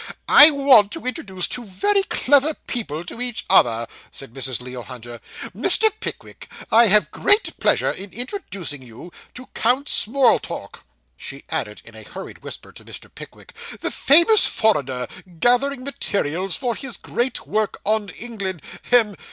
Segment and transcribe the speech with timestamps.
[0.27, 4.59] 'I want to introduce two very clever people to each other,' said Mrs.
[4.59, 5.21] Leo Hunter.
[5.55, 5.91] 'Mr.
[5.99, 10.79] Pickwick, I have great pleasure in introducing you to Count Smorltork.'
[11.17, 13.13] She added in a hurried whisper to Mr.
[13.13, 15.05] Pickwick 'The famous foreigner
[15.39, 19.15] gathering materials for his great work on England hem!